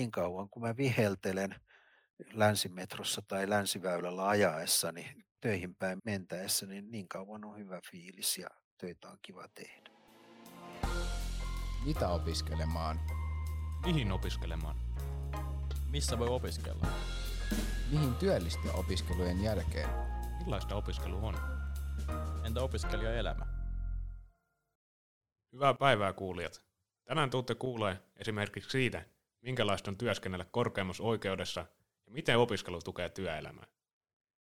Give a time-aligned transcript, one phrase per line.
[0.00, 1.54] niin kauan kun mä viheltelen
[2.32, 8.48] länsimetrossa tai länsiväylällä ajaessa, niin töihin päin mentäessä, niin niin kauan on hyvä fiilis ja
[8.78, 9.90] töitä on kiva tehdä.
[11.84, 13.00] Mitä opiskelemaan?
[13.86, 14.76] Mihin opiskelemaan?
[15.90, 16.86] Missä voi opiskella?
[17.90, 19.88] Mihin työllistyä opiskelujen jälkeen?
[20.38, 21.34] Millaista opiskelu on?
[22.44, 23.46] Entä opiskelijaelämä?
[25.52, 26.64] Hyvää päivää kuulijat.
[27.04, 29.04] Tänään tuutte kuulee esimerkiksi siitä,
[29.40, 31.60] minkälaista on työskennellä korkeammassa oikeudessa
[32.06, 33.66] ja miten opiskelu tukee työelämää.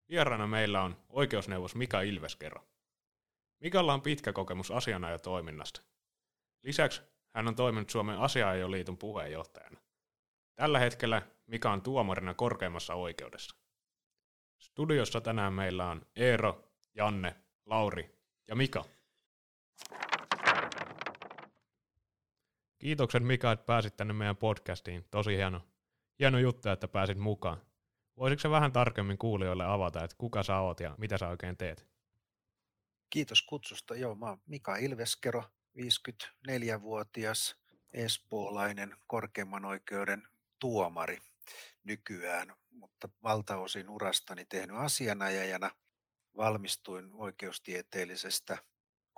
[0.08, 2.68] Vieraana meillä on oikeusneuvos Mika Ilveskero.
[3.60, 5.82] Mikalla on pitkä kokemus asianajatoiminnasta.
[6.62, 7.02] Lisäksi
[7.34, 9.80] hän on toiminut Suomen asianajoliiton puheenjohtajana.
[10.54, 13.56] Tällä hetkellä Mika on tuomarina korkeimmassa oikeudessa.
[14.58, 18.18] Studiossa tänään meillä on Eero, Janne, Lauri
[18.48, 18.84] ja Mika.
[22.78, 25.05] Kiitokset Mika, että pääsit tänne meidän podcastiin.
[25.10, 25.60] Tosi hieno,
[26.19, 27.62] hieno juttu, että pääsit mukaan.
[28.16, 31.89] Voisitko sä vähän tarkemmin kuulijoille avata, että kuka sä oot ja mitä sä oikein teet?
[33.11, 33.94] Kiitos kutsusta.
[33.94, 35.44] Joo, mä oon Mika Ilveskero,
[35.78, 37.56] 54-vuotias
[37.92, 41.19] espoolainen korkeimman oikeuden tuomari
[41.84, 45.70] nykyään, mutta valtaosin urastani tehnyt asianajajana.
[46.36, 48.58] Valmistuin oikeustieteellisestä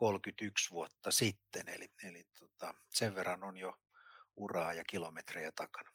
[0.01, 3.75] 31 vuotta sitten, eli, eli tota, sen verran on jo
[4.37, 5.91] uraa ja kilometrejä takana.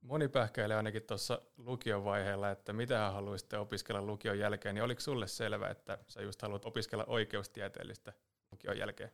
[0.00, 5.00] Moni pähkäilee ainakin tuossa lukion vaiheella, että mitä hän haluaisitte opiskella lukion jälkeen, niin oliko
[5.00, 8.12] sulle selvä, että sä just haluat opiskella oikeustieteellistä
[8.52, 9.10] lukion jälkeen?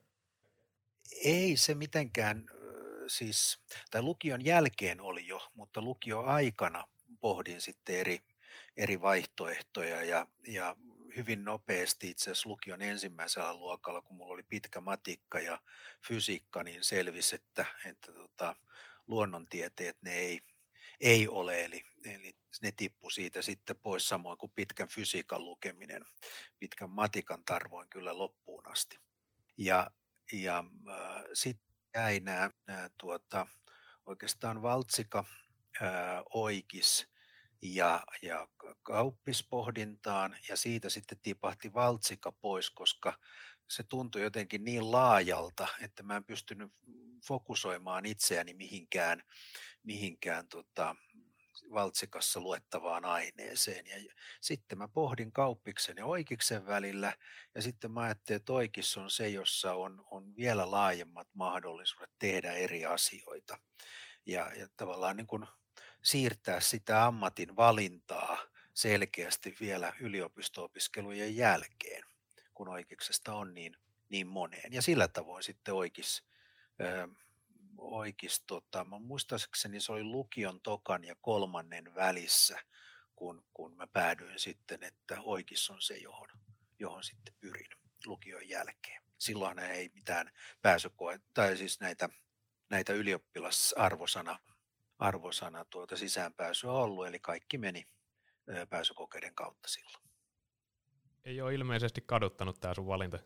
[1.24, 2.47] Ei se mitenkään,
[3.06, 3.58] siis,
[3.91, 6.84] tai lukion jälkeen oli jo, mutta lukio aikana
[7.20, 8.20] pohdin sitten eri,
[8.77, 10.77] eri vaihtoehtoja ja, ja
[11.17, 15.61] hyvin nopeasti itse asiassa lukion ensimmäisellä luokalla, kun mulla oli pitkä matikka ja
[16.08, 18.56] fysiikka, niin selvisi, että, että tota,
[19.06, 20.41] luonnontieteet ne ei,
[21.00, 26.05] ei ole, eli, eli ne tippu siitä sitten pois samoin kuin pitkän fysiikan lukeminen.
[26.58, 28.98] Pitkän matikan tarvoin kyllä loppuun asti.
[29.58, 29.90] Ja,
[30.33, 33.46] ja äh, sitten jäi nämä, nämä tuota,
[34.07, 35.24] oikeastaan valtsika,
[35.83, 37.08] äh, oikis
[37.62, 38.48] ja, ja
[38.83, 43.18] kauppispohdintaan ja siitä sitten tipahti valtsikka pois, koska
[43.70, 46.72] se tuntui jotenkin niin laajalta, että mä en pystynyt
[47.27, 49.22] fokusoimaan itseäni mihinkään,
[49.83, 50.96] mihinkään tota,
[51.72, 53.86] valtsikassa luettavaan aineeseen.
[53.86, 57.12] Ja sitten mä pohdin kauppiksen ja oikeiksen välillä
[57.55, 62.52] ja sitten mä ajattelin, että oikeus on se, jossa on, on vielä laajemmat mahdollisuudet tehdä
[62.52, 63.58] eri asioita.
[64.27, 65.46] Ja, ja tavallaan niin kuin
[66.06, 68.39] siirtää sitä ammatin valintaa
[68.74, 72.05] selkeästi vielä yliopisto-opiskelujen jälkeen,
[72.55, 73.77] kun oikeuksesta on niin,
[74.08, 74.72] niin moneen.
[74.72, 76.24] Ja sillä tavoin sitten oikeus,
[76.80, 77.08] ö,
[77.78, 82.58] oikeus tota, mä muistaakseni se oli lukion tokan ja kolmannen välissä,
[83.16, 86.28] kun, kun mä päädyin sitten, että oikeus on se, johon,
[86.78, 87.70] johon sitten pyrin
[88.06, 89.02] lukion jälkeen.
[89.18, 90.30] Silloin ei mitään
[90.62, 92.08] pääsykoe, tai siis näitä,
[92.70, 94.39] näitä ylioppilasarvosana
[94.98, 97.89] arvosana tuota sisäänpääsyä ollut, eli kaikki meni
[98.70, 100.05] pääsykokeiden kautta silloin.
[101.24, 103.18] Ei ole ilmeisesti kaduttanut tämä sun valinta.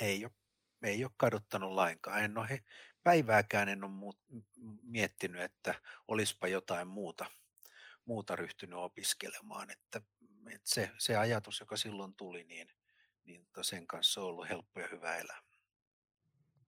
[0.00, 0.32] Ei ole,
[0.82, 2.24] ei ole kaduttanut lainkaan.
[2.24, 2.62] En ole he,
[3.02, 4.18] päivääkään en ole muut,
[4.82, 5.74] miettinyt, että
[6.08, 7.26] olisipa jotain muuta,
[8.04, 9.70] muuta ryhtynyt opiskelemaan.
[9.70, 10.00] Että,
[10.46, 12.68] että se, se ajatus, joka silloin tuli, niin,
[13.24, 15.42] niin tota sen kanssa on ollut helppo ja hyvä elää.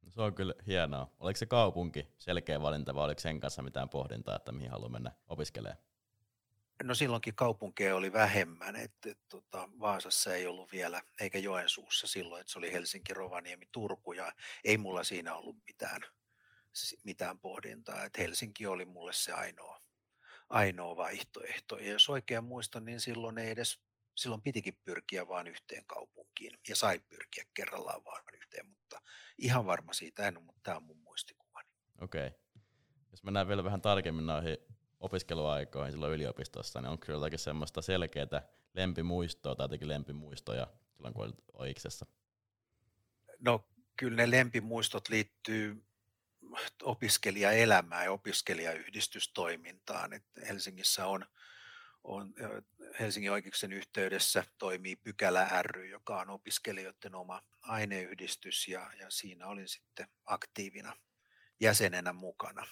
[0.04, 1.10] No se on kyllä hienoa.
[1.20, 5.12] Oliko se kaupunki selkeä valinta vai oliko sen kanssa mitään pohdintaa, että mihin haluaa mennä
[5.28, 5.78] opiskelemaan?
[6.82, 12.41] No silloinkin kaupunkeja oli vähemmän, että, että tota, Vaasassa ei ollut vielä, eikä Joensuussa silloin,
[12.41, 14.32] että se oli Helsinki, Rovaniemi, Turku ja
[14.64, 16.00] ei mulla siinä ollut mitään,
[17.04, 19.81] mitään pohdintaa, että Helsinki oli mulle se ainoa,
[20.48, 21.78] ainoa vaihtoehto.
[21.78, 23.81] Ja jos oikein muistan, niin silloin ei edes,
[24.14, 29.00] silloin pitikin pyrkiä vain yhteen kaupunkiin ja sai pyrkiä kerrallaan vain yhteen, mutta
[29.38, 31.69] ihan varma siitä en ole, mutta tämä on mun muistikuvani.
[32.00, 32.26] Okei.
[32.26, 32.38] Okay.
[33.11, 34.58] Jos mennään vielä vähän tarkemmin noihin
[35.00, 41.44] opiskeluaikoihin silloin yliopistossa, niin onko jotakin semmoista selkeää lempimuistoa tai jotenkin lempimuistoja silloin, kun olit
[41.52, 42.06] oiksessa?
[43.38, 45.84] No kyllä ne lempimuistot liittyy
[46.82, 50.12] opiskelijaelämään ja opiskelijayhdistystoimintaan.
[50.12, 51.26] Et Helsingissä on,
[52.04, 52.34] on
[53.00, 59.68] Helsingin oikeuksen yhteydessä toimii Pykälä ry, joka on opiskelijoiden oma aineyhdistys ja, ja siinä olin
[59.68, 60.96] sitten aktiivina
[61.60, 62.66] jäsenenä mukana.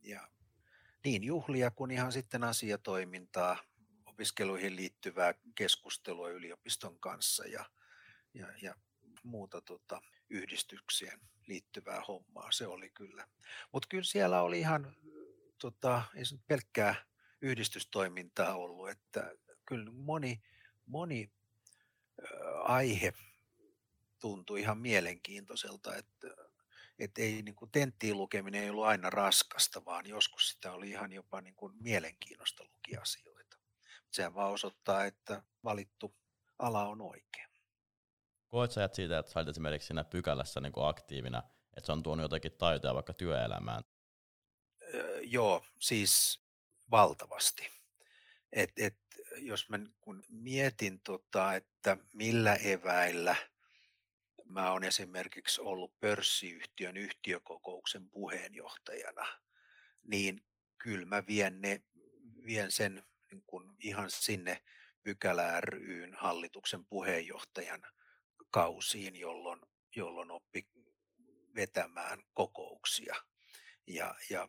[0.00, 0.28] Ja
[1.04, 3.58] niin juhlia kuin ihan sitten asiatoimintaa,
[4.06, 7.64] opiskeluihin liittyvää keskustelua yliopiston kanssa ja,
[8.34, 8.74] ja, ja
[9.22, 13.28] muuta tota, yhdistyksien liittyvää hommaa, se oli kyllä.
[13.72, 14.96] Mutta kyllä siellä oli ihan
[15.58, 17.07] tota, ei se pelkkää
[17.40, 19.32] yhdistystoimintaa ollut, että
[19.66, 20.42] kyllä moni,
[20.86, 21.32] moni
[22.64, 23.12] aihe
[24.20, 26.28] tuntui ihan mielenkiintoiselta, että,
[26.98, 31.12] että ei niin kuin tenttiin lukeminen ei ollut aina raskasta, vaan joskus sitä oli ihan
[31.12, 33.56] jopa niin kuin mielenkiinnosta lukiasioita.
[34.10, 36.14] Sehän vaan osoittaa, että valittu
[36.58, 37.48] ala on oikein.
[38.48, 41.42] Koet sä siitä, että sä esimerkiksi siinä pykälässä niin kuin aktiivina,
[41.76, 43.84] että se on tuonut jotakin taitoja vaikka työelämään?
[44.94, 46.42] Öö, joo, siis
[46.90, 47.70] valtavasti.
[48.52, 48.96] Et, et,
[49.36, 53.36] jos mä kun mietin, tota, että millä eväillä
[54.44, 59.26] mä oon esimerkiksi ollut pörssiyhtiön yhtiökokouksen puheenjohtajana,
[60.04, 60.44] niin
[60.78, 61.82] kyllä mä vien, ne,
[62.46, 64.62] vien sen niin kun ihan sinne
[65.02, 67.82] pykälä ryn hallituksen puheenjohtajan
[68.50, 69.60] kausiin, jolloin,
[69.96, 70.68] jolloin oppi
[71.54, 73.16] vetämään kokouksia.
[73.86, 74.48] Ja, ja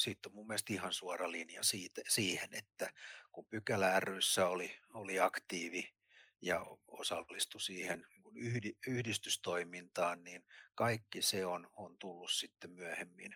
[0.00, 2.92] siitä on mun mielestä ihan suora linja siitä, siihen, että
[3.32, 5.94] kun pykälä ryssä oli, oli aktiivi
[6.42, 10.44] ja osallistui siihen niin yhdistystoimintaan, niin
[10.74, 13.34] kaikki se on, on tullut sitten myöhemmin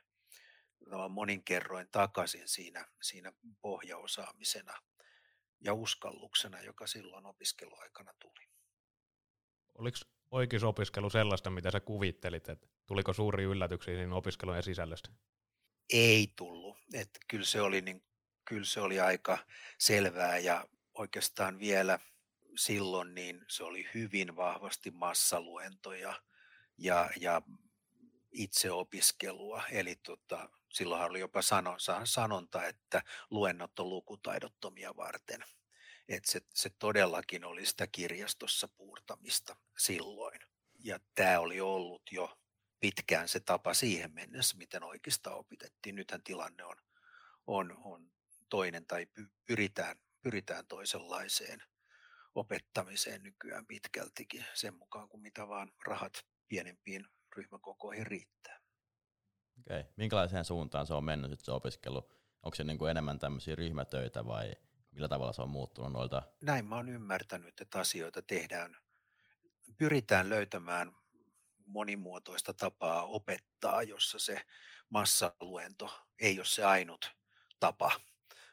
[1.08, 4.74] monin kerroin takaisin siinä, siinä pohjaosaamisena
[5.60, 8.48] ja uskalluksena, joka silloin opiskeluaikana tuli.
[9.74, 9.98] Oliko
[10.30, 15.10] oikeusopiskelu sellaista, mitä sä kuvittelit, että tuliko suuri yllätyksiä siinä opiskelujen sisällöstä?
[15.92, 16.76] Ei tullut.
[16.92, 18.02] Että kyllä, se oli niin,
[18.44, 19.38] kyllä se oli aika
[19.78, 21.98] selvää ja oikeastaan vielä
[22.56, 26.22] silloin niin se oli hyvin vahvasti massaluentoja
[26.78, 27.42] ja, ja
[28.32, 29.62] itseopiskelua.
[29.70, 31.40] Eli tota, silloinhan oli jopa
[32.04, 35.44] sanonta, että luennot on lukutaidottomia varten.
[36.08, 40.40] Että se, se todellakin oli sitä kirjastossa puurtamista silloin.
[40.84, 42.38] Ja tämä oli ollut jo
[42.84, 45.94] pitkään se tapa siihen mennessä, miten oikeastaan opitettiin.
[45.94, 46.76] Nythän tilanne on,
[47.46, 48.10] on, on
[48.48, 49.06] toinen tai
[49.44, 51.62] pyritään, pyritään toisenlaiseen
[52.34, 56.12] opettamiseen nykyään pitkältikin sen mukaan, kuin mitä vaan rahat
[56.48, 58.60] pienempiin ryhmäkokoihin riittää.
[59.60, 59.80] Okei.
[59.80, 59.92] Okay.
[59.96, 62.10] Minkälaiseen suuntaan se on mennyt se opiskelu?
[62.42, 64.52] Onko se niin kuin enemmän tämmöisiä ryhmätöitä vai
[64.90, 66.22] millä tavalla se on muuttunut noilta?
[66.42, 68.76] Näin mä oon ymmärtänyt, että asioita tehdään,
[69.78, 71.03] pyritään löytämään
[71.64, 74.40] monimuotoista tapaa opettaa, jossa se
[74.90, 77.10] massaluento ei ole se ainut
[77.60, 78.00] tapa,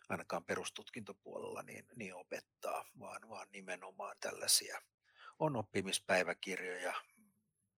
[0.10, 4.82] ainakaan perustutkintopuolella, niin, niin opettaa, vaan, vaan nimenomaan tällaisia
[5.40, 6.94] on oppimispäiväkirjoja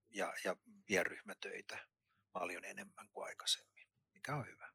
[0.10, 1.78] ja, ja pienryhmätöitä
[2.32, 4.70] paljon enemmän kuin aikaisemmin, mikä on hyvä.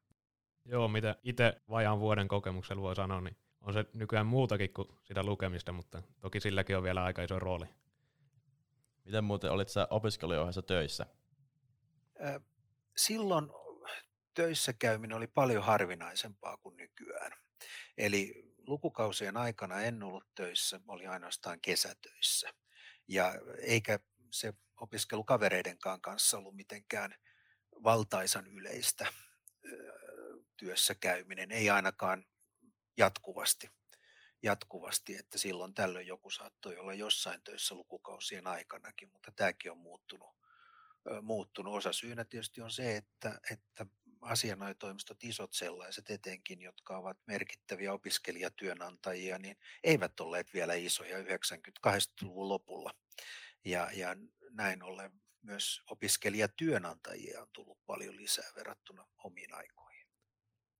[0.65, 5.23] Joo, mitä itse vajaan vuoden kokemuksella voi sanoa, niin on se nykyään muutakin kuin sitä
[5.23, 7.65] lukemista, mutta toki silläkin on vielä aika iso rooli.
[9.09, 11.05] Miten muuten olit sä opiskelujohjassa töissä?
[12.97, 13.49] Silloin
[14.33, 17.31] töissä käyminen oli paljon harvinaisempaa kuin nykyään.
[17.97, 18.33] Eli
[18.67, 22.53] lukukausien aikana en ollut töissä, oli ainoastaan kesätöissä.
[23.07, 23.99] Ja eikä
[24.31, 27.15] se opiskelu kavereidenkaan kanssa ollut mitenkään
[27.83, 29.13] valtaisan yleistä
[30.57, 32.25] työssä käyminen, ei ainakaan
[32.97, 33.69] jatkuvasti
[34.43, 40.29] jatkuvasti, että silloin tällöin joku saattoi olla jossain töissä lukukausien aikanakin, mutta tämäkin on muuttunut.
[41.21, 41.75] muuttunut.
[41.75, 43.85] Osa syynä tietysti on se, että, että
[44.21, 52.91] asianajotoimistot, isot sellaiset etenkin, jotka ovat merkittäviä opiskelijatyönantajia, niin eivät olleet vielä isoja 90-80-luvun lopulla.
[53.65, 54.15] Ja, ja
[54.51, 55.11] näin ollen
[55.41, 60.07] myös opiskelijatyönantajia on tullut paljon lisää verrattuna omiin aikoihin.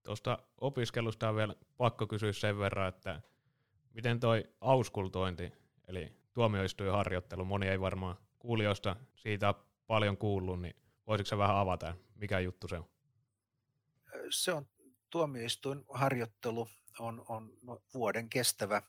[0.03, 3.21] Tuosta opiskelusta on vielä pakko kysyä sen verran, että
[3.93, 5.53] Miten toi auskultointi,
[5.87, 9.53] eli tuomioistuinharjoittelu, moni ei varmaan kuulijoista siitä
[9.87, 10.75] paljon kuullut, niin
[11.07, 12.89] voisitko vähän avata, mikä juttu se on?
[14.29, 14.67] Se on
[15.09, 16.67] tuomioistuinharjoittelu,
[16.99, 17.57] on, on
[17.93, 18.81] vuoden kestävä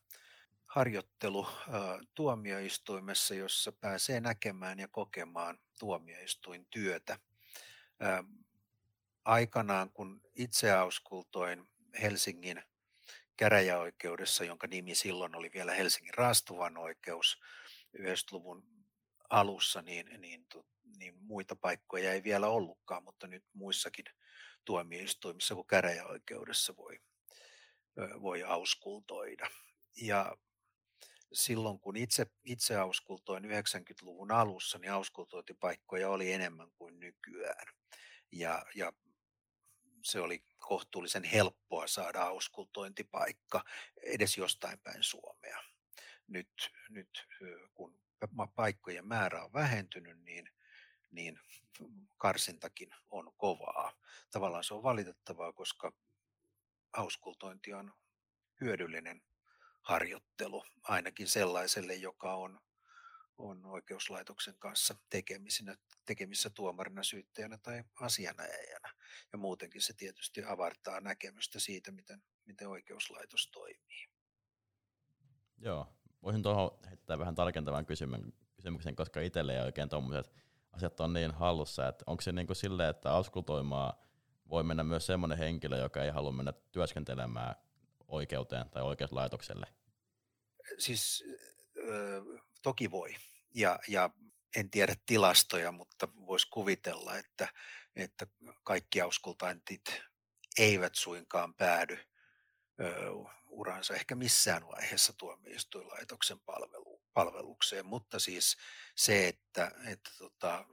[0.67, 1.47] harjoittelu
[2.15, 7.19] tuomioistuimessa, jossa pääsee näkemään ja kokemaan tuomioistuintyötä.
[9.25, 11.69] aikanaan, kun itse auskultoin
[12.03, 12.63] Helsingin
[13.41, 17.41] käräjäoikeudessa, jonka nimi silloin oli vielä Helsingin raastuvan oikeus
[17.99, 18.65] 90-luvun
[19.31, 20.47] alussa, niin, niin,
[20.97, 24.05] niin muita paikkoja ei vielä ollutkaan, mutta nyt muissakin
[24.65, 26.99] tuomioistuimissa kuin käräjäoikeudessa voi,
[28.23, 29.51] voi auskultoida.
[30.03, 30.37] Ja
[31.33, 37.67] silloin kun itse, itse auskultoin 90-luvun alussa, niin auskultointipaikkoja oli enemmän kuin nykyään.
[38.33, 38.93] Ja, ja
[40.03, 43.65] se oli kohtuullisen helppoa saada auskultointipaikka
[44.03, 45.63] edes jostain päin Suomea.
[46.27, 47.27] Nyt, nyt
[47.75, 48.01] kun
[48.55, 50.51] paikkojen määrä on vähentynyt, niin,
[51.11, 51.41] niin
[52.17, 53.93] karsintakin on kovaa.
[54.31, 55.93] tavallaan se on valitettavaa, koska
[56.93, 57.93] auskultointi on
[58.61, 59.23] hyödyllinen
[59.83, 62.61] harjoittelu, ainakin sellaiselle, joka on,
[63.39, 65.77] on oikeuslaitoksen kanssa tekemissä,
[66.07, 68.89] tekemissä tuomarina, syyttäjänä tai asianajajana.
[69.33, 74.09] Ja muutenkin se tietysti avartaa näkemystä siitä, miten, miten oikeuslaitos toimii.
[75.59, 75.87] Joo,
[76.23, 80.33] voisin tuohon heittää vähän tarkentavan kysymyksen, koska itselle ei oikein tuommoiset
[80.73, 84.07] asiat on niin hallussa, että onko se niin kuin silleen, että auskultoimaa
[84.49, 87.55] voi mennä myös semmoinen henkilö, joka ei halua mennä työskentelemään
[88.09, 89.67] oikeuteen tai oikeuslaitokselle?
[90.79, 91.25] Siis
[91.79, 93.15] äh, toki voi.
[93.55, 94.11] Ja, ja
[94.57, 97.49] en tiedä tilastoja, mutta voisi kuvitella, että,
[97.97, 98.27] että
[98.65, 100.03] kaikki auskultaintit
[100.59, 101.99] eivät suinkaan päädy
[103.47, 108.57] uransa ehkä missään vaiheessa tuomioistuinlaitoksen palvelu, palvelukseen, mutta siis
[108.95, 110.67] se, että, että tota,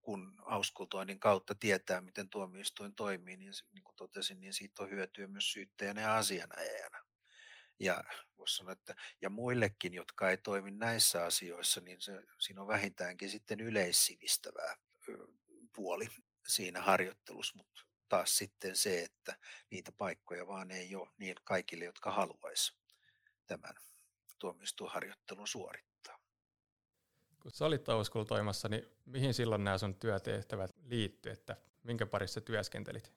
[0.00, 5.26] kun auskultoinnin kautta tietää, miten tuomioistuin toimii, niin, niin kuin totesin, niin siitä on hyötyä
[5.26, 6.98] myös syyttäjänä ja asianajajana.
[7.80, 8.04] Ja
[8.38, 13.30] voisi sanoa, että ja muillekin, jotka ei toimi näissä asioissa, niin se, siinä on vähintäänkin
[13.30, 14.76] sitten yleissivistävää
[15.72, 16.08] puoli
[16.48, 19.36] siinä harjoittelussa, mutta taas sitten se, että
[19.70, 22.74] niitä paikkoja vaan ei ole niin kaikille, jotka haluaisi
[23.46, 23.74] tämän
[24.38, 26.18] tuomioistuinharjoittelun suorittaa.
[27.42, 27.84] Kun sä olit
[28.28, 33.12] toimassa, niin mihin silloin nämä sun työtehtävät liittyy, että minkä parissa työskentelit?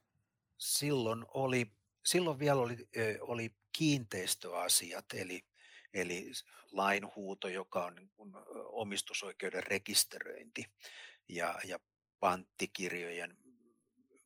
[0.58, 1.72] Silloin, oli,
[2.06, 2.90] silloin vielä oli,
[3.22, 5.46] oli kiinteistöasiat, eli,
[5.94, 6.32] eli
[6.72, 8.12] lainhuuto, joka on niin
[8.66, 10.66] omistusoikeuden rekisteröinti
[11.30, 11.80] ja, ja
[12.22, 13.38] panttikirjojen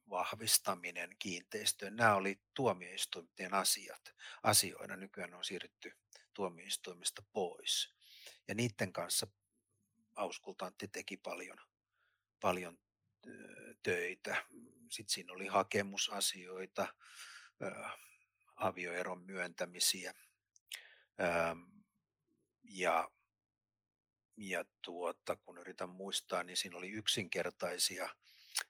[0.09, 1.95] vahvistaminen kiinteistöön.
[1.95, 4.15] Nämä oli tuomioistuimien asiat.
[4.43, 5.91] Asioina nykyään on siirrytty
[6.33, 7.95] tuomioistuimista pois.
[8.47, 9.27] Ja niiden kanssa
[10.15, 11.57] Auskultantti teki paljon,
[12.39, 12.79] paljon
[13.83, 14.45] töitä.
[14.91, 16.87] Sitten siinä oli hakemusasioita,
[18.55, 20.13] avioeron myöntämisiä
[22.63, 23.11] ja,
[24.37, 28.09] ja tuota, kun yritän muistaa, niin siinä oli yksinkertaisia,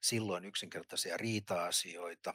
[0.02, 2.34] silloin yksinkertaisia riita-asioita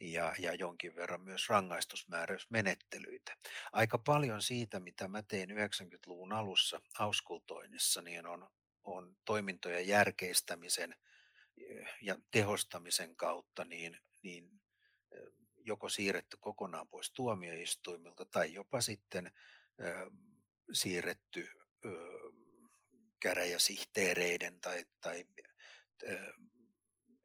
[0.00, 3.36] ja, ja jonkin verran myös rangaistusmääräysmenettelyitä.
[3.72, 8.48] Aika paljon siitä, mitä mä tein 90-luvun alussa auskultoinnissa, niin on,
[8.84, 10.96] on toimintojen järkeistämisen
[12.00, 14.60] ja tehostamisen kautta niin, niin
[15.66, 19.32] joko siirretty kokonaan pois tuomioistuimilta tai jopa sitten
[19.80, 20.10] ö,
[20.72, 21.48] siirretty
[21.84, 21.88] ö,
[23.20, 25.24] käräjäsihteereiden tai, tai
[26.02, 26.32] ö,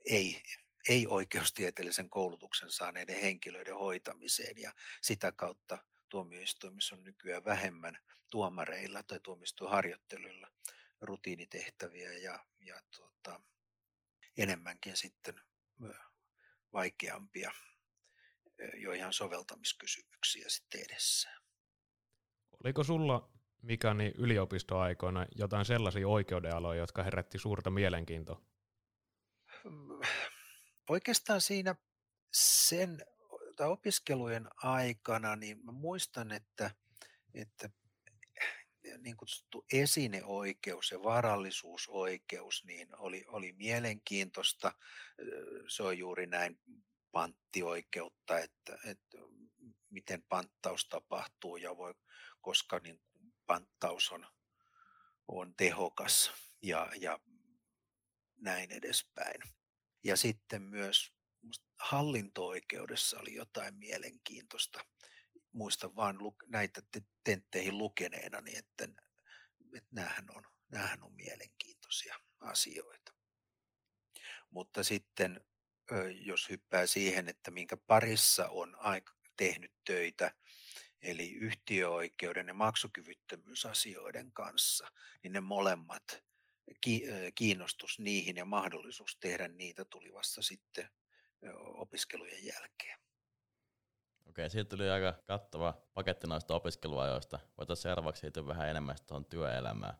[0.06, 0.44] ei,
[0.90, 7.98] ei oikeustieteellisen koulutuksen saaneiden henkilöiden hoitamiseen ja sitä kautta tuomioistuimissa on nykyään vähemmän
[8.32, 10.48] tuomareilla tai tuomioistuinharjoitteluilla
[11.02, 13.42] rutiinitehtäviä ja, ja tuota,
[14.38, 15.42] enemmänkin sitten
[16.74, 17.52] vaikeampia
[18.74, 21.30] jo ihan soveltamiskysymyksiä sitten edessä.
[22.64, 23.30] Oliko sulla,
[23.62, 28.42] Mikani, yliopistoaikoina jotain sellaisia oikeudenaloja, jotka herätti suurta mielenkiintoa?
[30.90, 31.76] Oikeastaan siinä
[32.34, 33.06] sen
[33.56, 36.72] tai opiskelujen aikana, niin mä muistan, että,
[37.34, 37.70] että
[38.98, 44.74] niin kutsuttu esineoikeus ja varallisuusoikeus niin oli, oli mielenkiintoista.
[45.68, 46.60] Se on juuri näin
[47.12, 49.18] panttioikeutta, että, että
[49.90, 51.94] miten panttaus tapahtuu ja voi,
[52.42, 53.02] koska niin
[53.52, 54.28] panttaus on,
[55.28, 56.32] on tehokas
[56.62, 57.20] ja, ja
[58.38, 59.42] näin edespäin.
[60.04, 61.14] Ja sitten myös
[61.80, 64.86] hallinto-oikeudessa oli jotain mielenkiintoista.
[65.52, 66.18] Muistan vain
[66.48, 66.82] näitä
[67.24, 68.84] tentteihin lukeneena, niin että,
[69.76, 73.14] että näähän, on, näähän on mielenkiintoisia asioita.
[74.50, 75.46] Mutta sitten
[76.12, 80.32] jos hyppää siihen, että minkä parissa on aika tehnyt töitä,
[81.02, 84.88] eli yhtiöoikeuden ja maksukyvyttömyysasioiden kanssa,
[85.24, 86.24] niin ne molemmat
[87.36, 90.90] kiinnostus niihin ja mahdollisuus tehdä niitä tuli vasta sitten
[91.58, 93.00] opiskelujen jälkeen.
[94.26, 97.40] Okei, siitä tuli aika kattava paketti noista opiskeluajoista.
[97.58, 99.94] Voitaisiin seuraavaksi siitä vähän enemmän tuohon työelämään.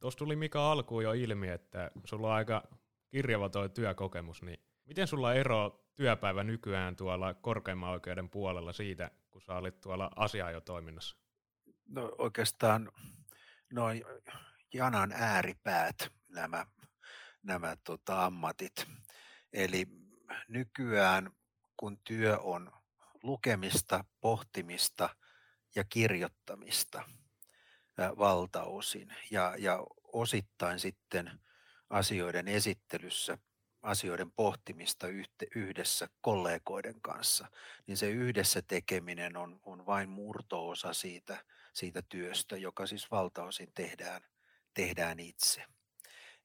[0.00, 2.68] Tuossa tuli Mika alkuun jo ilmi, että sulla on aika
[3.08, 9.42] kirjava tuo työkokemus, niin miten sulla ero työpäivä nykyään tuolla korkeimman oikeuden puolella siitä, kun
[9.42, 11.16] sä olit tuolla asiaajotoiminnassa?
[11.88, 12.92] No oikeastaan
[13.72, 14.04] noin
[14.74, 16.66] janan ääripäät nämä,
[17.42, 18.86] nämä tota, ammatit.
[19.52, 19.86] Eli
[20.48, 21.30] nykyään
[21.76, 22.72] kun työ on
[23.22, 25.08] lukemista, pohtimista
[25.74, 27.02] ja kirjoittamista
[27.98, 31.40] valtaosin ja, ja osittain sitten
[31.90, 33.38] asioiden esittelyssä,
[33.84, 35.06] asioiden pohtimista
[35.54, 37.46] yhdessä kollegoiden kanssa,
[37.86, 44.22] niin se yhdessä tekeminen on, on vain murtoosa siitä, siitä työstä, joka siis valtaosin tehdään,
[44.74, 45.64] tehdään itse.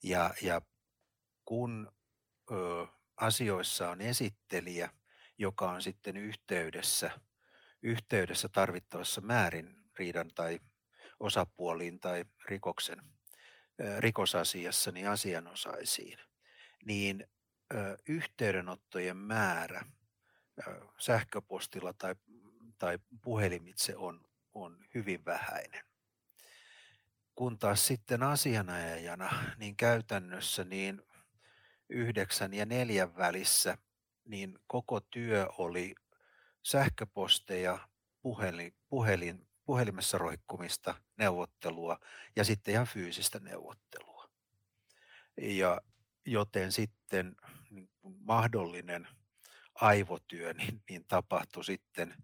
[0.03, 0.62] Ja, ja
[1.46, 1.91] kun
[2.51, 4.89] ö, asioissa on esittelijä,
[5.38, 7.12] joka on sitten yhteydessä,
[7.81, 10.60] yhteydessä tarvittavassa määrin riidan tai
[11.19, 13.01] osapuoliin tai rikoksen,
[14.00, 16.19] rikosasiassa niin asianosaisiin,
[16.86, 17.27] niin
[18.07, 19.86] yhteydenottojen määrä
[20.98, 22.15] sähköpostilla tai,
[22.77, 24.21] tai puhelimitse on,
[24.53, 25.83] on hyvin vähäinen.
[27.36, 31.01] Kun taas sitten asianajajana, niin käytännössä niin
[31.89, 33.77] yhdeksän ja neljän välissä,
[34.25, 35.95] niin koko työ oli
[36.63, 37.89] sähköposteja,
[38.21, 42.00] puhelin, puhelin, puhelimessa roikkumista, neuvottelua
[42.36, 44.29] ja sitten ihan fyysistä neuvottelua.
[45.38, 45.81] Ja
[46.31, 47.36] joten sitten
[47.69, 49.07] niin mahdollinen
[49.75, 52.15] aivotyö niin, niin tapahtui sitten,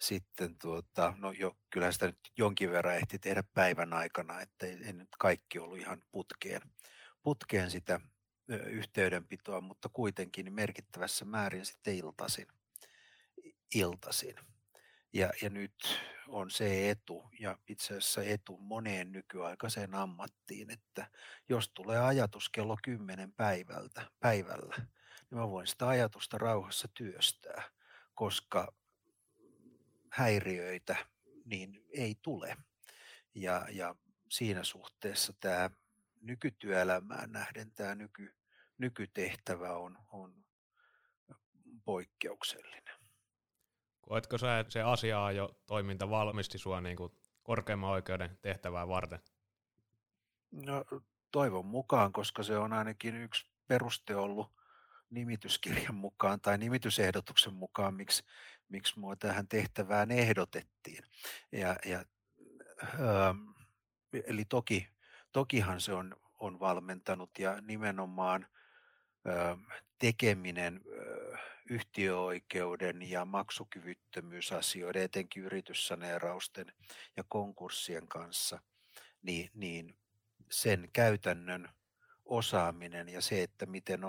[0.00, 4.78] sitten tuota, no jo, kyllä sitä nyt jonkin verran ehti tehdä päivän aikana, että ei,
[4.84, 6.62] ei nyt kaikki ollut ihan putkeen,
[7.22, 8.00] putkeen sitä
[8.48, 12.46] yhteydenpitoa, mutta kuitenkin merkittävässä määrin sitten iltasin.
[13.74, 14.34] iltasin.
[15.12, 21.06] Ja, ja nyt on se etu, ja itse asiassa etu moneen nykyaikaiseen ammattiin, että
[21.48, 24.74] jos tulee ajatus kello 10 päivältä, päivällä,
[25.30, 27.62] niin mä voin sitä ajatusta rauhassa työstää,
[28.14, 28.72] koska
[30.10, 30.96] häiriöitä
[31.44, 32.56] niin ei tule.
[33.34, 33.94] Ja, ja
[34.28, 35.70] siinä suhteessa tämä
[36.20, 38.34] nykytyöelämään nähden tämä nyky,
[38.78, 40.44] nykytehtävä on, on
[41.84, 42.97] poikkeuksellinen.
[44.08, 47.12] Koetko sä, että se asiaa jo toiminta valmisti sua niin kuin
[47.42, 49.18] korkeimman oikeuden tehtävää varten?
[50.50, 50.84] No
[51.32, 54.52] toivon mukaan, koska se on ainakin yksi peruste ollut
[55.10, 58.24] nimityskirjan mukaan tai nimitysehdotuksen mukaan, miksi,
[58.68, 61.04] miksi mua tähän tehtävään ehdotettiin.
[61.52, 62.04] Ja, ja,
[62.82, 63.38] ähm,
[64.12, 64.88] eli toki,
[65.32, 68.46] tokihan se on, on valmentanut ja nimenomaan
[69.28, 69.60] ähm,
[69.98, 76.72] tekeminen äh, yhtiöoikeuden ja maksukyvyttömyysasioiden, etenkin yrityssaneerausten
[77.16, 78.60] ja konkurssien kanssa,
[79.22, 79.96] niin, niin
[80.50, 81.68] sen käytännön
[82.24, 84.00] osaaminen ja se, että miten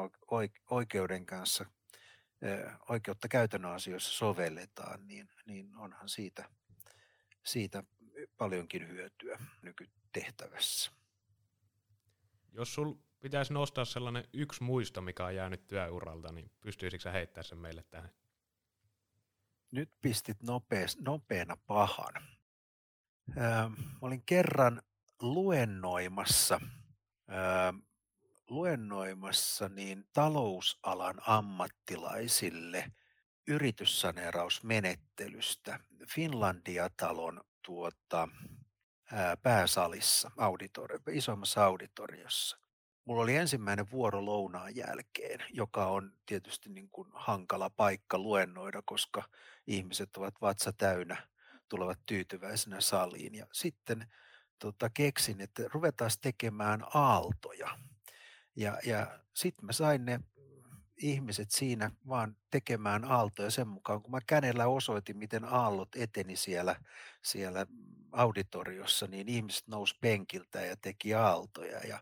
[0.70, 1.66] oikeuden kanssa,
[2.90, 6.50] oikeutta käytännön asioissa sovelletaan, niin, niin onhan siitä,
[7.46, 7.84] siitä
[8.38, 10.92] paljonkin hyötyä nykytehtävässä.
[12.54, 17.44] Jos sul pitäisi nostaa sellainen yksi muisto, mikä on jäänyt työuralta, niin pystyisikö sä heittämään
[17.44, 18.10] sen meille tähän?
[19.72, 22.14] Nyt pistit nopeas, nopeana pahan.
[23.38, 23.44] Öö,
[24.02, 24.82] olin kerran
[25.22, 26.62] luennoimassa,
[27.30, 27.72] öö,
[28.50, 32.92] luennoimassa niin talousalan ammattilaisille
[33.48, 35.80] yrityssaneerausmenettelystä
[36.16, 38.28] Finlandia-talon tuota,
[39.12, 42.69] ää, pääsalissa, auditori- isommassa auditoriossa
[43.10, 49.24] mulla oli ensimmäinen vuoro lounaan jälkeen, joka on tietysti niin kuin hankala paikka luennoida, koska
[49.68, 51.28] ihmiset ovat vatsa täynnä,
[51.70, 53.36] tulevat tyytyväisenä saliin.
[53.36, 54.08] Ja sitten
[54.60, 57.78] tota, keksin, että ruvetaan tekemään aaltoja.
[58.56, 60.20] Ja, ja sitten mä sain ne
[60.98, 66.76] ihmiset siinä vaan tekemään aaltoja sen mukaan, kun mä kädellä osoitin, miten aallot eteni siellä,
[67.24, 67.66] siellä
[68.12, 71.80] auditoriossa, niin ihmiset nousi penkiltä ja teki aaltoja.
[71.80, 72.00] Ja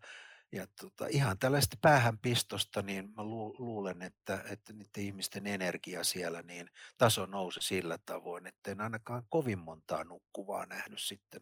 [0.51, 6.41] ja tota, ihan tällaista päähänpistosta, niin mä lu, luulen, että, että niiden ihmisten energia siellä,
[6.41, 11.41] niin taso nousi sillä tavoin, että en ainakaan kovin montaa nukkuvaa nähnyt sitten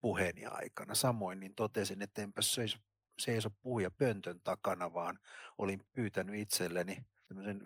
[0.00, 0.94] puheeni aikana.
[0.94, 2.78] Samoin niin totesin, että enpä seiso,
[3.18, 5.18] seiso puhuja pöntön takana, vaan
[5.58, 7.62] olin pyytänyt itselleni tämmöisen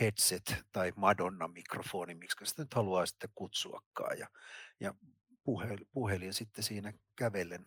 [0.00, 4.18] headset tai Madonna-mikrofoni, miksi sitä nyt haluaa sitten kutsuakaan.
[4.18, 4.28] Ja,
[4.80, 4.94] ja
[5.44, 7.64] puhelin, puhelin sitten siinä kävellen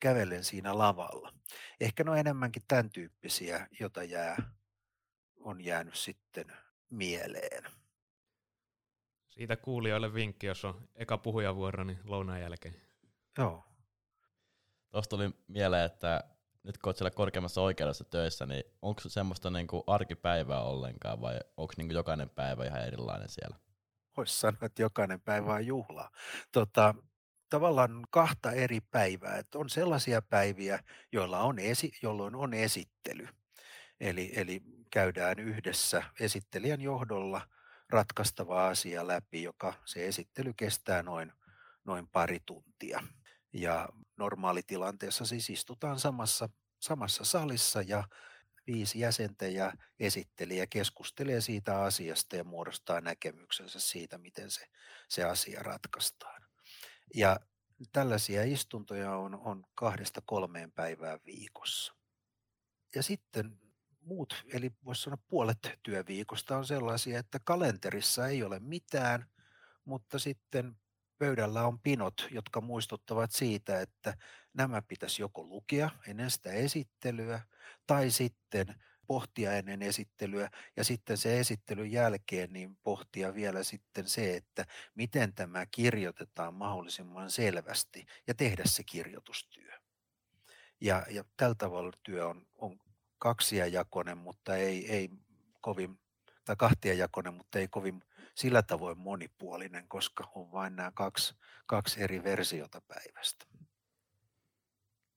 [0.00, 1.32] kävellen siinä lavalla.
[1.80, 4.36] Ehkä ne on enemmänkin tämän tyyppisiä, jota jää,
[5.36, 6.52] on jäänyt sitten
[6.90, 7.64] mieleen.
[9.28, 12.76] Siitä kuulijoille vinkki, jos on eka puhujavuoro, niin lounaan jälkeen.
[13.38, 13.64] Joo.
[14.90, 16.24] Tuosta tuli mieleen, että
[16.62, 21.74] nyt kun olet siellä korkeammassa oikeudessa töissä, niin onko semmoista niinku arkipäivää ollenkaan vai onko
[21.76, 23.56] niinku jokainen päivä ihan erilainen siellä?
[24.16, 26.10] Voisi sanoa, että jokainen päivä on juhlaa.
[26.52, 26.94] Tota,
[27.50, 29.36] tavallaan kahta eri päivää.
[29.36, 30.78] Että on sellaisia päiviä,
[31.12, 33.28] joilla on esi, jolloin on esittely.
[34.00, 37.48] Eli, eli käydään yhdessä esittelijän johdolla
[37.88, 41.32] ratkaistava asia läpi, joka se esittely kestää noin,
[41.84, 43.02] noin pari tuntia.
[43.52, 46.48] Ja normaalitilanteessa siis istutaan samassa
[46.80, 48.04] samassa salissa ja
[48.66, 54.66] viisi jäsentä ja esittelijä keskustelee siitä asiasta ja muodostaa näkemyksensä siitä, miten se,
[55.08, 56.39] se asia ratkaistaan.
[57.14, 57.40] Ja
[57.92, 61.94] tällaisia istuntoja on, on kahdesta kolmeen päivää viikossa.
[62.94, 63.58] Ja sitten
[64.00, 69.26] muut, eli voisi sanoa puolet työviikosta on sellaisia, että kalenterissa ei ole mitään,
[69.84, 70.76] mutta sitten
[71.18, 74.16] pöydällä on pinot, jotka muistuttavat siitä, että
[74.54, 77.40] nämä pitäisi joko lukea ennen sitä esittelyä
[77.86, 84.36] tai sitten pohtia ennen esittelyä ja sitten se esittelyn jälkeen niin pohtia vielä sitten se,
[84.36, 89.72] että miten tämä kirjoitetaan mahdollisimman selvästi ja tehdä se kirjoitustyö.
[90.80, 92.78] Ja, ja tällä tavalla työ on, on
[93.18, 95.10] kaksiajakoinen, mutta ei, ei
[95.60, 96.00] kovin,
[96.44, 98.02] tai kahtiajakoinen, mutta ei kovin
[98.34, 101.34] sillä tavoin monipuolinen, koska on vain nämä kaksi,
[101.66, 103.46] kaksi eri versiota päivästä.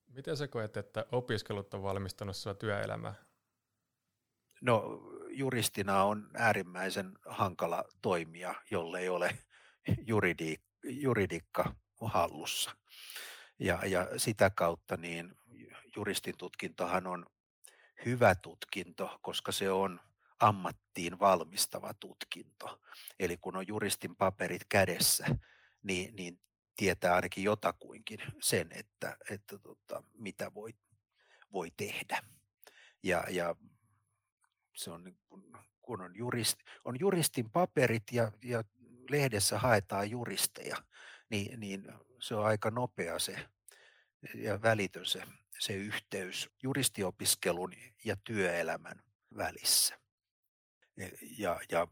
[0.08, 3.33] Miten sä koet, että opiskelut on valmistanut sinua työelämään?
[4.64, 9.38] No juristina on äärimmäisen hankala toimia, jolle ei ole
[10.08, 12.76] juridi, juridikka hallussa.
[13.60, 15.38] Ja, ja sitä kautta niin
[15.96, 17.26] juristin tutkintohan on
[18.06, 20.00] hyvä tutkinto, koska se on
[20.40, 22.82] ammattiin valmistava tutkinto.
[23.20, 25.26] Eli kun on juristin paperit kädessä,
[25.84, 26.40] niin, niin
[26.76, 30.74] tietää ainakin jotakuinkin sen, että, että tota, mitä voi,
[31.52, 32.22] voi tehdä.
[33.04, 33.56] Ja, ja
[34.74, 38.64] se on niin kun, kun on, jurist, on juristin paperit ja, ja
[39.10, 40.78] lehdessä haetaan juristeja,
[41.30, 43.50] niin, niin se on aika nopea se
[44.36, 45.24] ja välitön se,
[45.60, 47.74] se yhteys juristiopiskelun
[48.06, 49.04] ja työelämän
[49.38, 50.00] välissä.
[51.38, 51.88] Ja, ja,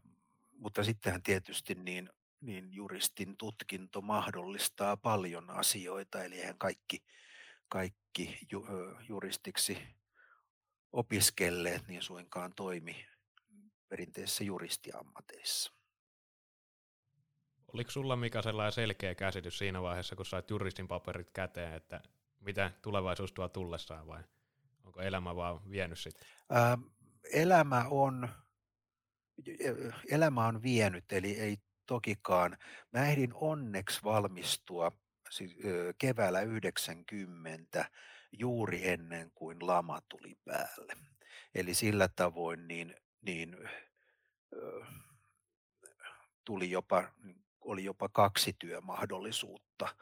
[0.52, 7.02] mutta sittenhän tietysti niin, niin juristin tutkinto mahdollistaa paljon asioita, eli eihän kaikki,
[7.68, 8.66] kaikki ju,
[9.08, 9.78] juristiksi
[10.92, 13.06] opiskelleet niin suinkaan toimi
[13.88, 15.72] perinteisissä juristiammateissa.
[17.72, 22.00] Oliko sulla mikä sellainen selkeä käsitys siinä vaiheessa, kun sait juristin paperit käteen, että
[22.40, 24.22] mitä tulevaisuus tuo tullessaan vai
[24.84, 26.28] onko elämä vaan vienyt sitten?
[26.50, 26.78] Ää,
[27.32, 28.28] elämä on,
[30.10, 32.56] elämä on vienyt, eli ei tokikaan.
[32.92, 34.92] Mä ehdin onneksi valmistua
[35.30, 35.56] siis,
[35.98, 37.84] keväällä 90
[38.32, 40.96] juuri ennen kuin lama tuli päälle.
[41.54, 43.56] Eli sillä tavoin niin, niin
[46.44, 47.12] tuli jopa,
[47.60, 49.96] oli jopa kaksi työmahdollisuutta,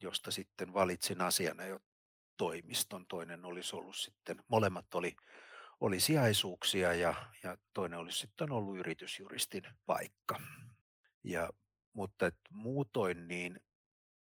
[0.00, 1.80] josta sitten valitsin asiana jo
[2.36, 3.06] toimiston.
[3.06, 5.16] Toinen olisi ollut sitten, molemmat oli,
[5.80, 10.40] oli sijaisuuksia ja, ja toinen olisi sitten ollut yritysjuristin paikka.
[11.24, 11.50] Ja,
[11.92, 13.60] mutta et muutoin niin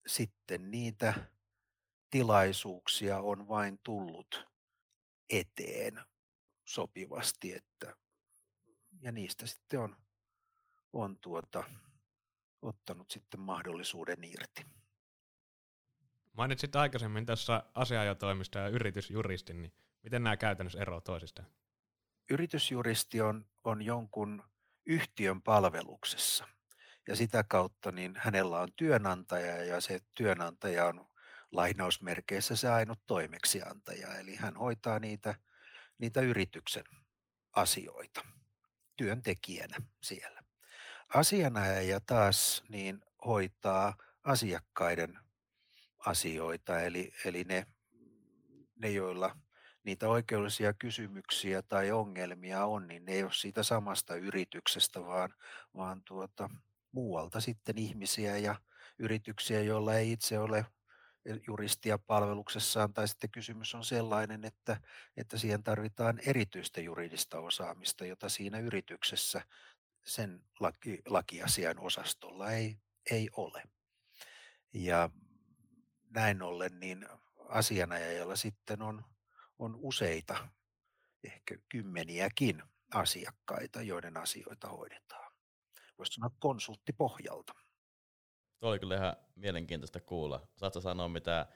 [0.06, 1.14] sitten niitä
[2.12, 4.46] tilaisuuksia on vain tullut
[5.30, 6.00] eteen
[6.64, 7.96] sopivasti, että,
[9.00, 9.96] ja niistä sitten on,
[10.92, 11.64] on tuota,
[12.62, 14.66] ottanut sitten mahdollisuuden irti.
[16.32, 19.72] Mainitsit aikaisemmin tässä asiaajatoimista ja yritysjuristi, niin
[20.02, 21.48] miten nämä käytännössä eroavat toisistaan?
[22.30, 24.42] Yritysjuristi on, on jonkun
[24.86, 26.48] yhtiön palveluksessa
[27.08, 31.11] ja sitä kautta niin hänellä on työnantaja ja se työnantaja on
[31.52, 35.34] lainausmerkeissä se ainut toimeksiantaja, eli hän hoitaa niitä,
[35.98, 36.84] niitä yrityksen
[37.56, 38.20] asioita
[38.96, 40.42] työntekijänä siellä.
[41.14, 45.18] Asianajaja taas niin hoitaa asiakkaiden
[46.06, 47.66] asioita, eli, eli ne,
[48.76, 49.36] ne, joilla
[49.84, 55.34] niitä oikeudellisia kysymyksiä tai ongelmia on, niin ne ei ole siitä samasta yrityksestä, vaan,
[55.76, 56.50] vaan tuota,
[56.92, 58.56] muualta sitten ihmisiä ja
[58.98, 60.66] yrityksiä, joilla ei itse ole
[61.46, 64.80] juristia palveluksessaan, tai sitten kysymys on sellainen, että,
[65.16, 69.42] että siihen tarvitaan erityistä juridista osaamista, jota siinä yrityksessä
[70.04, 72.78] sen laki, lakiasian osastolla ei,
[73.10, 73.62] ei ole.
[74.72, 75.10] Ja
[76.10, 77.06] näin ollen niin
[77.48, 79.04] asianajajalla sitten on,
[79.58, 80.48] on useita,
[81.24, 82.62] ehkä kymmeniäkin
[82.94, 85.32] asiakkaita, joiden asioita hoidetaan.
[85.98, 87.52] Voisi sanoa konsulttipohjalta.
[88.62, 90.46] Tuo oli kyllä ihan mielenkiintoista kuulla.
[90.56, 91.46] Saatko sanoa mitä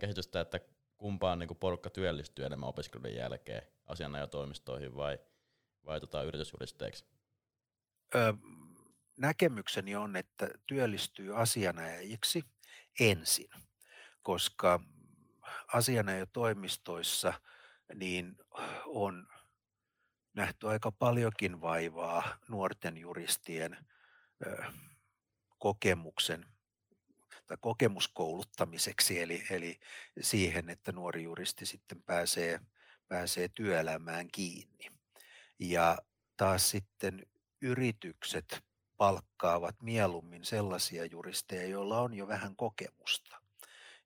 [0.00, 0.60] käsitystä, että
[0.96, 5.18] kumpaan niin porukka työllistyy enemmän opiskelun jälkeen asianajotoimistoihin vai,
[5.86, 7.04] vai tota, yritysjuristeiksi?
[8.14, 8.32] Öö,
[9.18, 12.44] näkemykseni on, että työllistyy asianajajiksi
[13.00, 13.50] ensin,
[14.22, 14.80] koska
[15.74, 17.32] asianajotoimistoissa
[17.94, 18.36] niin
[18.86, 19.28] on
[20.34, 23.76] nähty aika paljonkin vaivaa nuorten juristien
[25.58, 26.46] kokemuksen
[27.46, 29.80] tai kokemuskouluttamiseksi, eli, eli
[30.20, 32.60] siihen, että nuori juristi sitten pääsee,
[33.08, 34.90] pääsee työelämään kiinni.
[35.58, 35.98] Ja
[36.36, 37.26] taas sitten
[37.62, 38.64] yritykset
[38.96, 43.42] palkkaavat mieluummin sellaisia juristeja, joilla on jo vähän kokemusta.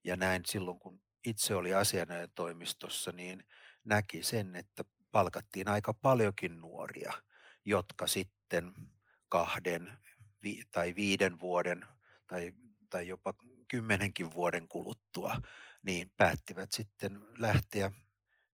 [0.04, 3.44] Ja näin silloin, kun itse oli asianajotoimistossa, niin
[3.84, 7.12] näki sen, että palkattiin aika paljonkin nuoria,
[7.64, 8.72] jotka sitten
[9.28, 9.98] kahden
[10.42, 11.86] vi- tai viiden vuoden
[12.26, 12.52] tai,
[12.90, 13.34] tai jopa
[13.68, 15.36] kymmenenkin vuoden kuluttua,
[15.82, 17.92] niin päättivät sitten lähteä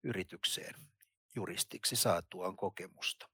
[0.02, 0.74] yritykseen
[1.34, 3.28] juristiksi saatuaan kokemusta.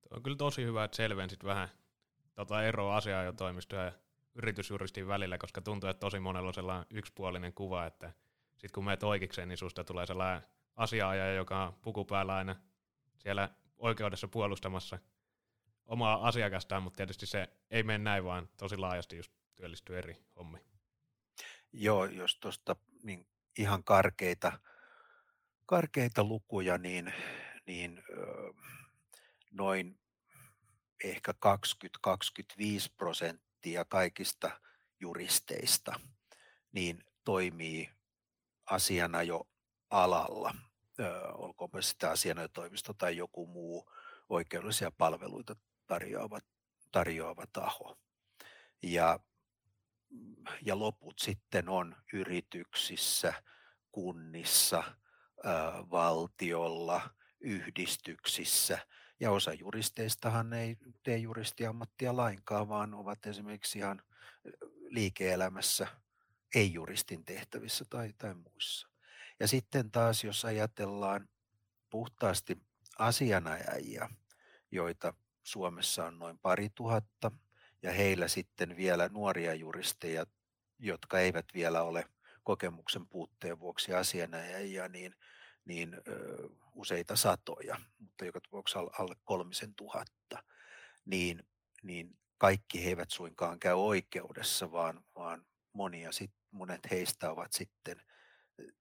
[0.00, 1.68] Tuo on kyllä tosi hyvä, että selvensit vähän
[2.34, 3.92] tota eroa asianajotoimistoja ja
[4.34, 8.12] yritysjuristin välillä, koska tuntuu, että tosi monella on sellainen yksipuolinen kuva, että
[8.50, 12.56] sitten kun meet oikeikseen, niin susta tulee sellainen asiaajaja, joka on puku päällä aina
[13.18, 14.98] siellä oikeudessa puolustamassa
[15.86, 20.58] omaa asiakastaan, mutta tietysti se ei mene näin, vaan tosi laajasti just työllistyy eri hommi.
[21.72, 23.26] Joo, jos tuosta niin
[23.58, 24.58] ihan karkeita,
[25.66, 27.14] karkeita lukuja, niin,
[27.66, 28.02] niin
[29.50, 30.00] noin
[31.04, 31.34] ehkä
[32.08, 32.16] 20-25
[32.96, 34.60] prosenttia kaikista
[35.00, 36.00] juristeista
[36.72, 37.90] niin toimii
[38.66, 39.48] asianajo
[39.90, 40.54] alalla,
[41.00, 43.90] öö, olkoon sitä asianajotoimisto tai joku muu
[44.28, 45.56] oikeudellisia palveluita
[45.90, 46.38] tarjoava,
[46.92, 47.98] tarjoava taho.
[48.82, 49.20] Ja,
[50.62, 53.34] ja loput sitten on yrityksissä,
[53.92, 54.82] kunnissa,
[55.44, 58.78] ää, valtiolla, yhdistyksissä.
[59.20, 64.02] Ja osa juristeistahan ei tee juristiammattia lainkaan, vaan ovat esimerkiksi ihan
[64.88, 65.86] liike-elämässä
[66.54, 68.88] ei-juristin tehtävissä tai, tai muissa.
[69.40, 71.28] Ja sitten taas, jos ajatellaan
[71.90, 72.58] puhtaasti
[72.98, 74.08] asianajajia,
[74.72, 75.14] joita
[75.50, 77.32] Suomessa on noin pari tuhatta,
[77.82, 80.26] ja heillä sitten vielä nuoria juristeja,
[80.78, 82.04] jotka eivät vielä ole
[82.42, 85.14] kokemuksen puutteen vuoksi asianajajia, niin,
[85.64, 90.42] niin ö, useita satoja, mutta joka tapauksessa alle kolmisen tuhatta,
[91.04, 91.42] niin,
[91.82, 98.02] niin kaikki he eivät suinkaan käy oikeudessa, vaan, vaan monia sit, monet heistä ovat sitten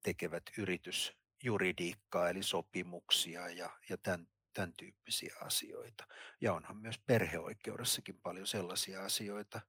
[0.03, 6.07] tekevät yritysjuridiikkaa eli sopimuksia ja, ja tämän, tämän tyyppisiä asioita.
[6.41, 9.62] Ja onhan myös perheoikeudessakin paljon sellaisia asioita,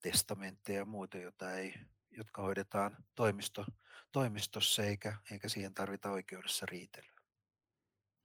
[0.00, 1.74] testamentteja ja muita, joita ei,
[2.10, 3.64] jotka hoidetaan toimisto,
[4.12, 7.14] toimistossa eikä, eikä siihen tarvita oikeudessa riitelyä.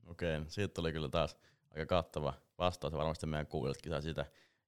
[0.05, 1.37] Okei, siitä tuli kyllä taas
[1.71, 2.93] aika kattava vastaus.
[2.93, 4.25] Varmasti meidän kuulijatkin saa sitä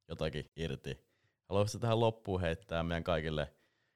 [0.07, 1.11] jotakin irti.
[1.49, 3.53] Haluaisitko tähän loppuun heittää meidän kaikille,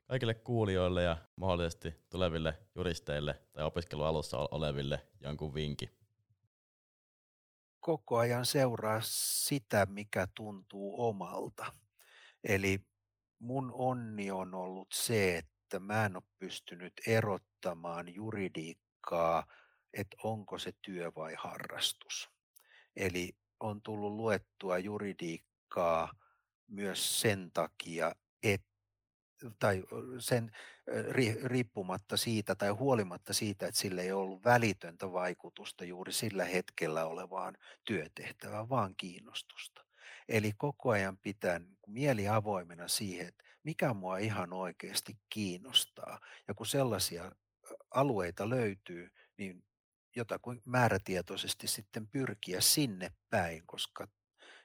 [0.08, 6.05] kaikille kuulijoille ja mahdollisesti tuleville juristeille tai opiskelualussa oleville jonkun vinkin?
[7.86, 11.74] Koko ajan seuraa sitä, mikä tuntuu omalta.
[12.44, 12.80] Eli
[13.40, 19.46] mun onni on ollut se, että mä en ole pystynyt erottamaan juridiikkaa,
[19.94, 22.30] että onko se työ vai harrastus.
[22.96, 26.14] Eli on tullut luettua juridiikkaa
[26.68, 28.16] myös sen takia,
[29.60, 29.84] tai
[30.20, 30.52] sen
[31.44, 37.58] riippumatta siitä tai huolimatta siitä, että sillä ei ollut välitöntä vaikutusta juuri sillä hetkellä olevaan
[37.86, 39.86] työtehtävään, vaan kiinnostusta.
[40.30, 46.20] Eli koko ajan pitää mieli avoimena siihen, että mikä mua ihan oikeasti kiinnostaa.
[46.48, 47.32] Ja kun sellaisia
[47.92, 49.64] alueita löytyy, niin
[50.16, 54.08] jotakin määrätietoisesti sitten pyrkiä sinne päin, koska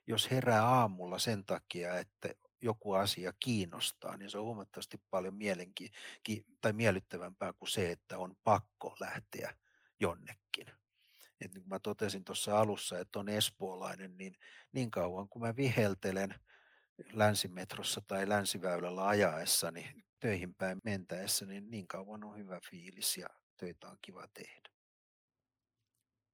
[0.07, 2.29] jos herää aamulla sen takia, että
[2.63, 5.93] joku asia kiinnostaa, niin se on huomattavasti paljon mielenki-
[6.61, 9.55] tai miellyttävämpää kuin se, että on pakko lähteä
[10.01, 10.67] jonnekin.
[11.41, 14.37] Et niin kuin mä totesin tuossa alussa, että on espoolainen, niin
[14.73, 16.35] niin kauan kun mä viheltelen
[17.13, 23.29] länsimetrossa tai länsiväylällä ajaessa, niin töihin päin mentäessä, niin niin kauan on hyvä fiilis ja
[23.57, 24.71] töitä on kiva tehdä.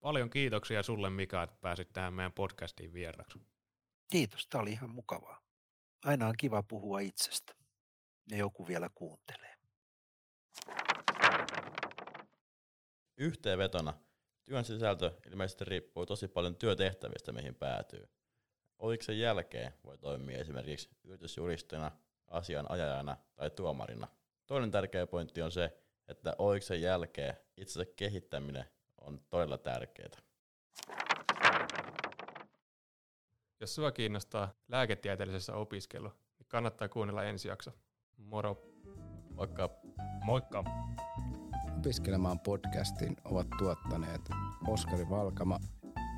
[0.01, 3.39] Paljon kiitoksia sulle Mika, että pääsit tähän meidän podcastiin vieraksi.
[4.11, 5.46] Kiitos, tämä oli ihan mukavaa.
[6.07, 7.55] Aina on kiva puhua itsestä
[8.31, 9.55] ja joku vielä kuuntelee.
[13.17, 13.95] Yhteenvetona
[14.45, 18.09] työn sisältö ilmeisesti riippuu tosi paljon työtehtävistä, mihin päätyy.
[18.79, 21.91] Oiksen jälkeen voi toimia esimerkiksi yritysjuristina,
[22.29, 24.09] asianajajana tai tuomarina.
[24.47, 28.65] Toinen tärkeä pointti on se, että oiksen jälkeen itsensä kehittäminen
[29.01, 30.19] on todella tärkeää.
[33.61, 37.71] Jos sinua kiinnostaa lääketieteellisessä opiskelu, niin kannattaa kuunnella ensi jakso.
[38.17, 38.63] Moro!
[39.35, 39.71] Moikka!
[40.25, 40.65] Moikka!
[41.79, 44.21] Opiskelemaan podcastin ovat tuottaneet
[44.67, 45.59] Oskari Valkama,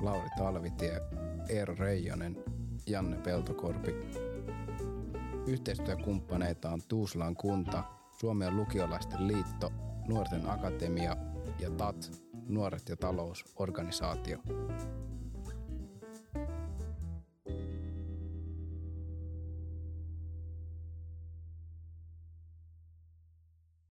[0.01, 1.01] Lauri Talvitie,
[1.49, 2.43] Eero Reijonen,
[2.87, 3.95] Janne Peltokorpi.
[5.47, 7.83] Yhteistyökumppaneita on Tuusulan kunta,
[8.19, 9.71] Suomen lukiolaisten liitto,
[10.07, 11.17] Nuorten akatemia
[11.59, 12.11] ja TAT,
[12.47, 14.37] Nuoret ja talous, organisaatio.